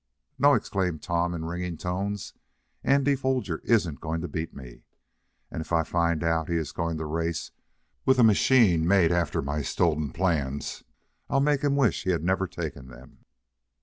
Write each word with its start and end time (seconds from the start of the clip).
"No!" 0.39 0.55
exclaimed 0.55 1.03
Tom, 1.03 1.35
in 1.35 1.45
ringing 1.45 1.77
tones. 1.77 2.33
"Andy 2.83 3.15
Foger 3.15 3.61
isn't 3.63 3.99
going 4.01 4.19
to 4.21 4.27
beat 4.27 4.51
me, 4.51 4.81
and 5.51 5.61
if 5.61 5.71
I 5.71 5.83
find 5.83 6.23
out 6.23 6.49
he 6.49 6.55
is 6.55 6.71
going 6.71 6.97
to 6.97 7.05
race 7.05 7.51
with 8.03 8.17
a 8.17 8.23
machine 8.23 8.87
made 8.87 9.11
after 9.11 9.43
my 9.43 9.61
stolen 9.61 10.09
plans, 10.11 10.83
I'll 11.29 11.39
make 11.39 11.61
him 11.61 11.75
wish 11.75 12.05
he'd 12.05 12.23
never 12.23 12.47
taken 12.47 12.87
them." 12.87 13.25